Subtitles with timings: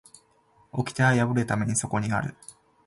[0.71, 2.35] 掟は破るためにそこにある